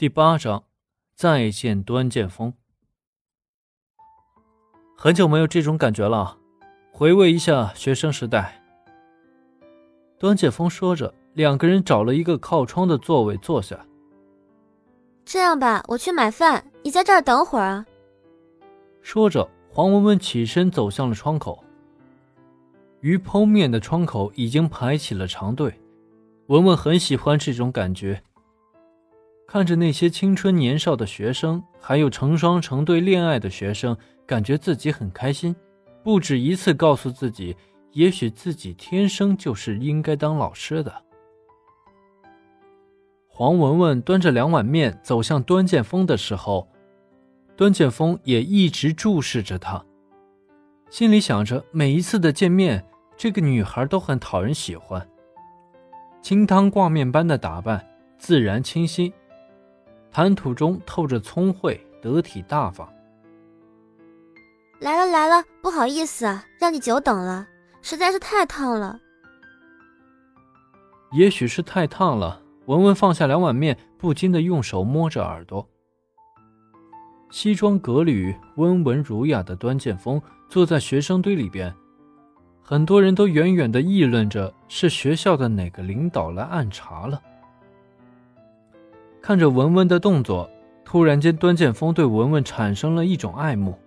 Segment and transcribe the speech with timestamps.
[0.00, 0.64] 第八章，
[1.14, 2.54] 再见端剑锋。
[4.96, 6.38] 很久没有这种感觉了，
[6.90, 8.62] 回味一下学生时代。
[10.18, 13.78] 端剑锋说着，两个人找了一个靠窗的座位坐下。
[15.26, 17.84] 这样吧，我去买饭，你在这儿等会儿啊。
[19.02, 21.62] 说着，黄文文起身走向了窗口。
[23.00, 25.78] 鱼剖面的窗口已经排起了长队，
[26.46, 28.22] 文文很喜欢这种感觉。
[29.52, 35.56] 看着那些青春年少的学生，还有成双成对恋爱的学生，感觉自己很开心，
[36.04, 37.56] 不止一次告诉自己，
[37.90, 40.94] 也许自己天生就是应该当老师的。
[43.26, 46.68] 黄文文端着两碗面走向端剑锋的时候，
[47.56, 49.84] 端剑锋也一直注视着他，
[50.90, 52.84] 心里想着每一次的见面，
[53.16, 55.04] 这个女孩都很讨人喜欢，
[56.22, 57.84] 清汤挂面般的打扮，
[58.16, 59.12] 自然清新。
[60.12, 62.88] 谈吐中透着聪慧、得体大方。
[64.80, 67.46] 来了来了，不好意思啊，让你久等了，
[67.82, 68.98] 实在是太烫了。
[71.12, 75.68] 也许是太烫了，文文放下两碗面，不禁的用手摸着耳朵。
[77.30, 81.72] 西装革履、温文儒雅的端剑锋坐在学生堆里边，
[82.62, 87.20] 很多人都远远的议论着，是学校的哪个领导来暗查了。
[89.22, 90.48] 看着文文的动作，
[90.84, 93.78] 突然间，端剑锋对文文产生了一种爱慕。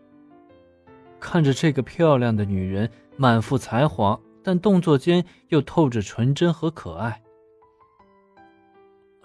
[1.20, 7.22] 看着这个漂亮的女人，满腹才华，但动作间又透着纯真和可爱。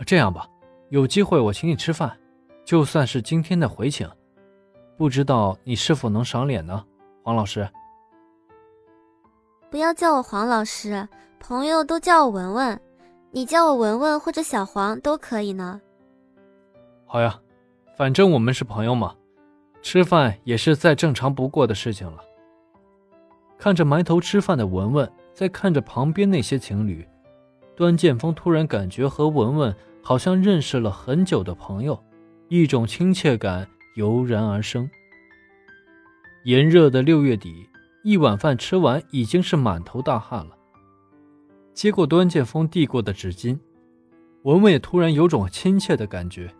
[0.06, 0.48] 这样吧，
[0.90, 2.16] 有机会我请你吃饭，
[2.64, 4.08] 就算是今天的回请，
[4.96, 6.84] 不知道你是否能赏脸呢，
[7.22, 7.68] 黄老师？
[9.70, 11.06] 不要叫我黄老师，
[11.38, 12.80] 朋友都叫我文文，
[13.30, 15.80] 你叫我文文或者小黄都可以呢。
[17.10, 17.40] 好呀，
[17.96, 19.14] 反正我们是朋友嘛，
[19.80, 22.18] 吃饭也是再正常不过的事情了。
[23.56, 27.08] 看着埋头吃饭的文文，再看着旁边那些情侣，
[27.74, 31.98] 端剑锋突然感觉和文文好像认识了很久的朋友，
[32.48, 33.66] 一种亲切感
[33.96, 34.88] 油然而生。
[36.44, 37.66] 炎热的六月底，
[38.04, 40.54] 一碗饭吃完已经是满头大汗了。
[41.72, 43.58] 接过端剑锋递过的纸巾，
[44.42, 46.54] 文文也突然有种亲切的感觉。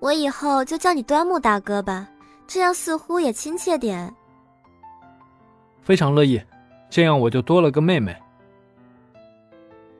[0.00, 2.08] 我以后就叫你端木大哥吧，
[2.46, 4.14] 这样似乎也亲切点。
[5.82, 6.40] 非常乐意，
[6.88, 8.16] 这样我就多了个妹妹。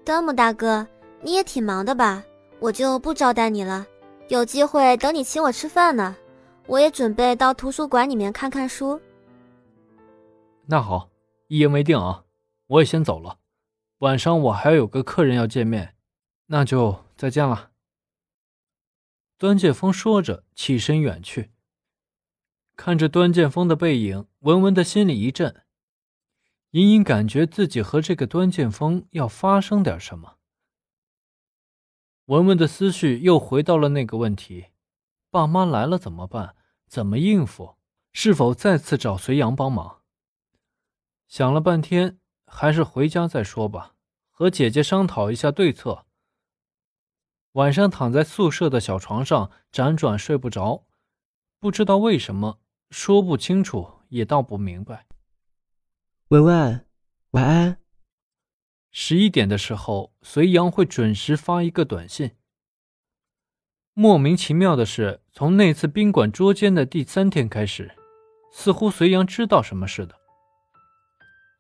[0.05, 0.87] 端木大哥，
[1.23, 2.23] 你也挺忙的吧？
[2.61, 3.87] 我就不招待你了，
[4.29, 6.17] 有机会等你请我吃饭呢。
[6.67, 9.01] 我也准备到图书馆里面看看书。
[10.67, 11.09] 那好，
[11.47, 12.25] 一言为定啊！
[12.67, 13.39] 我也先走了，
[14.01, 15.95] 晚上我还有个客人要见面，
[16.47, 17.71] 那就再见了。
[19.39, 21.53] 端剑锋说着，起身远去。
[22.75, 25.63] 看着端剑锋的背影，文文的心里一震，
[26.73, 30.39] 隐隐感觉自己和这个端剑锋要发生点什么。
[32.25, 34.67] 文文的思绪又回到了那个问题：
[35.31, 36.57] 爸妈来了怎么办？
[36.89, 37.77] 怎么应付？
[38.13, 40.03] 是否再次找隋阳帮忙？
[41.29, 43.95] 想了半天，还是回家再说吧，
[44.31, 46.07] 和姐姐商讨一下对策。
[47.53, 50.85] 晚上躺在宿舍的小床上辗转睡不着，
[51.59, 52.61] 不知道为什么，
[52.91, 55.07] 说不清楚，也道不明白。
[56.29, 56.87] 文文，
[57.31, 57.79] 晚安。
[58.91, 62.33] 十一点的时候，隋阳会准时发一个短信。
[63.95, 67.93] 莫名其妙的是，从那次宾馆捉奸的第三天开始，
[68.53, 70.15] 似乎隋阳知道什么似的。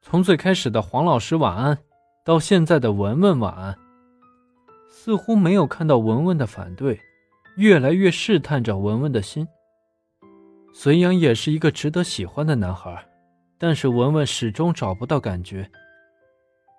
[0.00, 1.78] 从最开始的黄老师晚安，
[2.24, 3.87] 到现在的文文晚安。
[5.08, 7.00] 似乎没有看到文文的反对，
[7.56, 9.48] 越来越试探着文文的心。
[10.74, 13.08] 隋阳也是一个值得喜欢的男孩，
[13.56, 15.66] 但是文文始终找不到感觉。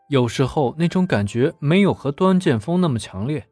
[0.09, 3.43] 有时候那种感觉没有和端剑锋那么强烈。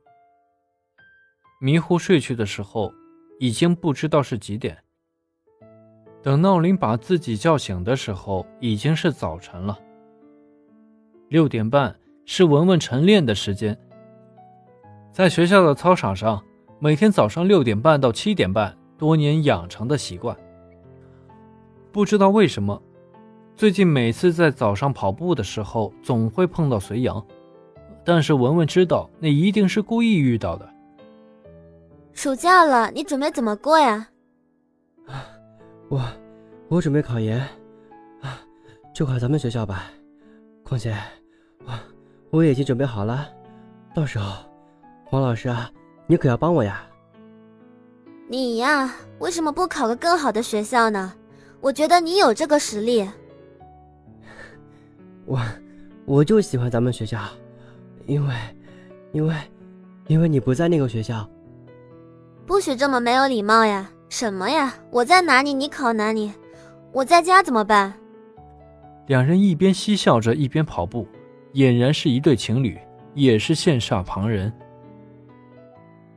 [1.59, 2.93] 迷糊睡去的时候，
[3.39, 4.77] 已经不知道是几点。
[6.21, 9.75] 等闹铃把自己叫醒的时候，已经是早晨了。
[11.29, 13.75] 六点半是文文晨练的时间。
[15.17, 16.43] 在学校的操场上，
[16.77, 20.37] 每天早上六点半到七点半，多年养成的习惯。
[21.91, 22.79] 不知道为什么，
[23.55, 27.25] 最近每次在早上跑步的时候，总会碰到隋阳。
[28.05, 30.69] 但是文文知道，那一定是故意遇到的。
[32.13, 34.07] 暑假了，你准备怎么过呀？
[35.89, 35.99] 我，
[36.67, 37.39] 我准备考研，
[38.21, 38.39] 啊，
[38.93, 39.85] 就考咱们学校吧。
[40.63, 40.95] 况且，
[41.65, 41.73] 我
[42.29, 43.27] 我已经准备好了，
[43.95, 44.46] 到时候。
[45.09, 45.71] 黄老师啊，
[46.05, 46.85] 你可要帮我呀！
[48.27, 51.13] 你呀，为什么不考个更好的学校呢？
[51.61, 53.09] 我觉得你有这个实力。
[55.25, 55.39] 我，
[56.03, 57.21] 我就喜欢咱们学校，
[58.05, 58.35] 因为，
[59.13, 59.33] 因为，
[60.07, 61.25] 因为你不在那个学校。
[62.45, 63.89] 不许这么没有礼貌呀！
[64.09, 64.73] 什么呀？
[64.91, 66.33] 我在哪里，你考哪里？
[66.91, 67.93] 我在家怎么办？
[69.07, 71.07] 两人一边嬉笑着，一边跑步，
[71.53, 72.77] 俨然是一对情侣，
[73.13, 74.51] 也是羡煞旁人。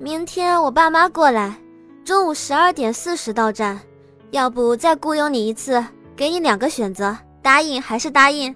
[0.02, 1.61] 明天我爸妈过来，
[2.06, 3.79] 中午十二点四十到站，
[4.31, 5.85] 要不再雇佣你一次，
[6.17, 8.55] 给你两个选择，答应还是答应？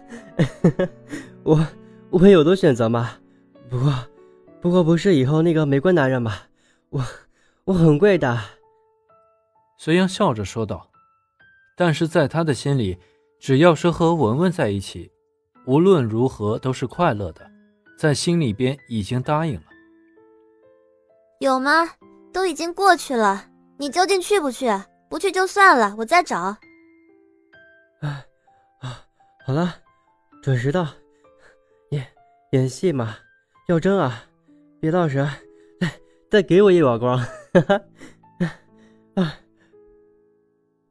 [1.42, 1.66] 我
[2.10, 3.12] 我有的选择吗？
[3.70, 3.94] 不过，
[4.60, 6.34] 不过不是以后那个玫瑰男人吗？
[6.90, 7.02] 我
[7.64, 8.38] 我很贵的。
[9.78, 10.90] 隋阳笑着说道。
[11.74, 12.98] 但是在他的心里，
[13.40, 15.10] 只要是和文文在一起，
[15.64, 17.50] 无论如何都是快乐的，
[17.96, 19.62] 在心里边已经答应了。
[21.42, 21.90] 有吗？
[22.32, 23.46] 都已经过去了，
[23.76, 24.70] 你究竟去不去？
[25.08, 26.38] 不去就算了，我再找。
[26.38, 26.56] 啊
[28.78, 29.04] 啊，
[29.44, 29.74] 好了。
[30.40, 30.86] 准时到，
[31.90, 32.06] 演
[32.52, 33.16] 演戏嘛，
[33.66, 34.24] 要真啊！
[34.80, 35.28] 别到时
[35.80, 36.00] 再
[36.30, 37.18] 再给我一耳光！
[37.18, 37.82] 哈哈，
[39.16, 39.34] 啊，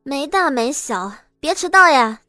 [0.04, 2.24] 没大没小，别迟到呀！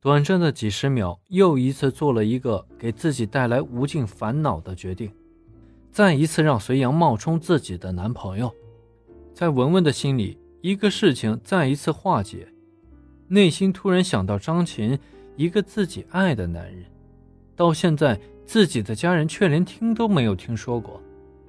[0.00, 5.12] 短暂的几十秒，又一次做了一个给自己带来无尽烦恼的决定，
[5.98, 8.54] 再一次让隋阳冒充自己的男朋友，
[9.34, 12.46] 在文文的心里，一个事情再一次化解，
[13.26, 14.96] 内心突然想到张琴。
[15.34, 16.84] 一个自己爱的男人，
[17.56, 21.02] 到现在自己的家人却连听都没有听说过，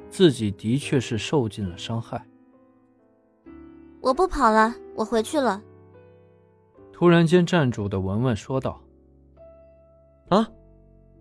[0.09, 2.19] 自己的确是受尽了伤害。
[4.01, 5.61] 我不跑了，我回去了。
[6.91, 8.81] 突然间站住的文文说道
[10.29, 10.49] ：“啊，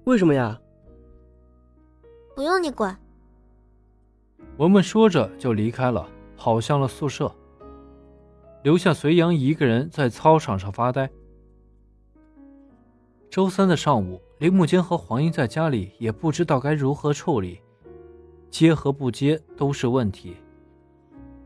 [0.04, 0.58] 为什么呀？”
[2.34, 2.98] 不用你管。
[4.58, 7.32] 文文说着就离开了，跑向了宿舍，
[8.64, 11.08] 留下隋阳一个人在操场上发呆。
[13.30, 17.60] 周三的上午，林木坚和黄英在家里也不知道该如何处理，
[18.50, 20.34] 接和不接都是问题。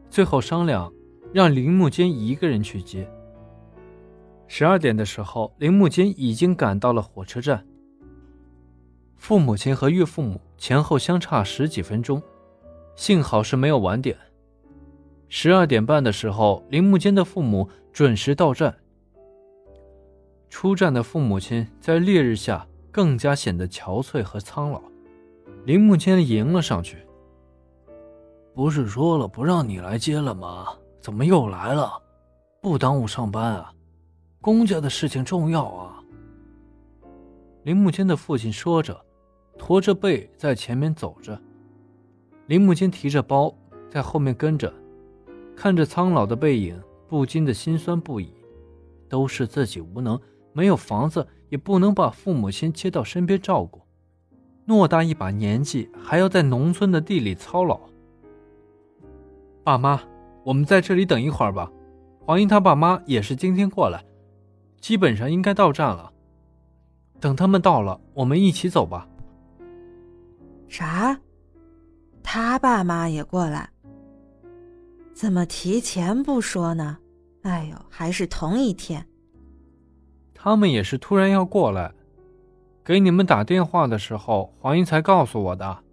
[0.09, 0.91] 最后商量，
[1.35, 3.07] 让林木坚一个人去接。
[4.47, 7.67] 十二点的时候，林木坚已经赶到了火车站。
[9.17, 12.23] 父母亲和岳父母前后相差十几分钟，
[12.95, 14.17] 幸好是没有晚点。
[15.29, 18.75] 十二点半的时候，林木坚的父母准时到站。
[20.51, 24.83] 出站的父母亲在烈日下更加显得憔悴和苍老。
[25.65, 26.99] 林木坚迎了上去
[28.55, 30.67] ：“不是说了不让你来接了吗？
[31.01, 31.91] 怎么又来了？
[32.61, 33.73] 不耽误上班啊？
[34.41, 36.03] 公家的事情重要啊。”
[37.65, 39.01] 林木坚的父亲说着，
[39.57, 41.41] 驼着背在前面走着。
[42.53, 43.51] 林木坚提着包
[43.89, 44.71] 在后面跟着，
[45.57, 46.79] 看着苍老的背影，
[47.09, 48.31] 不禁的心酸不已。
[49.09, 50.21] 都是自己无能。
[50.53, 53.81] 没有房子，也不能把父母亲接到身边照顾。
[54.67, 57.81] 偌大一把年纪，还要在农村的地里操劳。
[59.65, 60.03] 爸妈，
[60.45, 61.73] 我们在这里等一会儿吧。
[62.21, 64.05] 黄英他爸妈也是今天过来，
[64.79, 66.13] 基本上应该到站了。
[67.19, 69.09] 等他们到了，我们一起走吧。
[70.69, 71.19] 啥？
[72.35, 73.69] 他爸妈也过来？
[75.13, 76.97] 怎么提前不说呢？
[77.43, 79.07] 哎呦，还是同一天。
[80.33, 81.93] 他们也是突然要过来，
[82.83, 85.85] 给你们打电话的时候，黄英才告诉我的。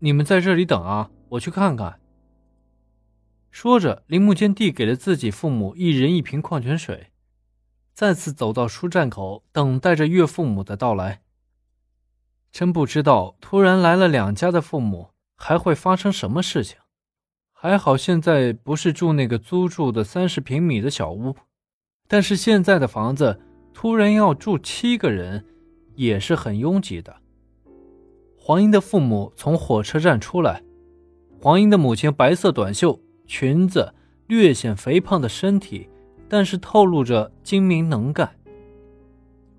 [0.00, 1.98] 你们在这里等啊，我去看看。
[3.50, 7.06] 说着，林木坚递给了自己父母一人一瓶矿泉水，
[7.94, 11.22] 再次走到出站口，等待着岳父母的到来。
[12.52, 16.78] 真不知道突然来了两家的父母还会发生什么事情。
[17.52, 21.34] 还好现在不是住那个租住的三十平米的小屋，
[22.08, 23.40] 但是现在的房子。
[23.76, 25.44] 突然要住七个人，
[25.96, 27.12] 也是很拥挤的。
[28.38, 30.62] 黄英的父母从火车站出来，
[31.40, 33.92] 黄英的母亲白色短袖裙子，
[34.28, 35.90] 略显肥胖的身体，
[36.28, 38.30] 但是透露着精明能干。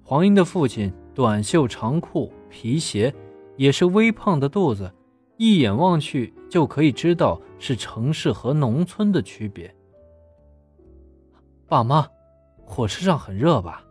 [0.02, 3.14] 黄英的父亲短袖长裤皮鞋，
[3.58, 4.90] 也是微胖的肚子，
[5.38, 9.74] 一眼望去就可以知道是城市和农村的区别。
[11.68, 12.08] 爸妈，
[12.66, 13.84] 火车上很热吧？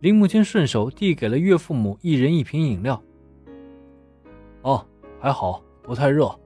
[0.00, 3.02] 林木坚顺手递给了岳父母一人一瓶饮料。
[4.62, 4.84] 哦，
[5.18, 6.38] 还好，不太热，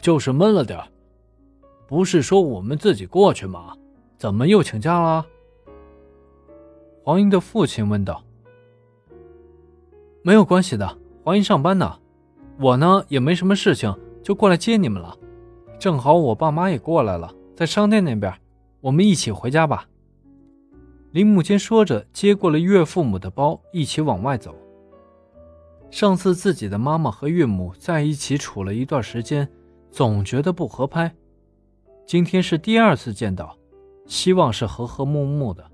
[0.00, 0.80] 就是闷了点
[1.86, 3.74] 不是说我们自己过去吗？
[4.18, 5.24] 怎么又请假了？
[7.04, 8.22] 黄英的父亲问道。
[10.22, 11.98] 没有关系的，黄英上班呢，
[12.60, 15.16] 我呢也没什么事情，就过来接你们了。
[15.78, 18.34] 正好我爸妈也过来了，在商店那边，
[18.80, 19.86] 我们一起回家吧。
[21.12, 24.54] 林母亲说着，接过了岳父母的包，一起往外走。
[25.90, 29.48] 上次自己的妈妈和岳母在一起处了一段时间，
[29.90, 31.14] 总觉得不合拍。
[32.06, 33.56] 今天是第二次见到，
[34.06, 35.64] 希望是和和睦睦的。